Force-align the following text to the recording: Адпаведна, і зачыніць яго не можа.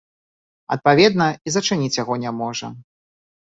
Адпаведна, 0.75 1.27
і 1.47 1.55
зачыніць 1.57 1.93
яго 2.01 2.19
не 2.27 2.35
можа. 2.41 2.73